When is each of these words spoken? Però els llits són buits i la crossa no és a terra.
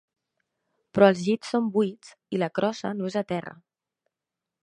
Però 0.97 1.09
els 1.11 1.19
llits 1.25 1.51
són 1.55 1.67
buits 1.75 2.15
i 2.37 2.41
la 2.45 2.49
crossa 2.61 2.93
no 3.01 3.13
és 3.13 3.21
a 3.21 3.25
terra. 3.35 3.57